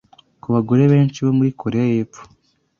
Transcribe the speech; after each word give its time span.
Ku 0.41 0.47
bagore 0.55 0.83
benshi 0.93 1.17
bo 1.25 1.31
muri 1.37 1.51
Koreya 1.61 1.87
y'epfo, 1.95 2.21